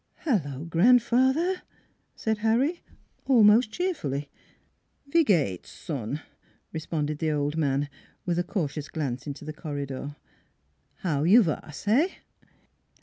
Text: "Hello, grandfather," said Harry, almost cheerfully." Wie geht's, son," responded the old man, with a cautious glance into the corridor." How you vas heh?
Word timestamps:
"Hello, 0.25 0.65
grandfather," 0.65 1.61
said 2.15 2.39
Harry, 2.39 2.81
almost 3.27 3.71
cheerfully." 3.71 4.31
Wie 5.13 5.23
geht's, 5.23 5.69
son," 5.69 6.21
responded 6.73 7.19
the 7.19 7.29
old 7.29 7.55
man, 7.55 7.87
with 8.25 8.39
a 8.39 8.43
cautious 8.43 8.89
glance 8.89 9.27
into 9.27 9.45
the 9.45 9.53
corridor." 9.53 10.15
How 11.05 11.21
you 11.21 11.43
vas 11.43 11.83
heh? 11.83 12.07